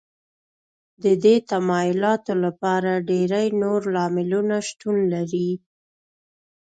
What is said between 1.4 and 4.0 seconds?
تمایلاتو لپاره ډېری نور